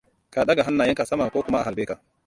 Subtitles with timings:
[0.29, 1.95] Ka ɗaga hannayenka sama ko kuma a harbe ka.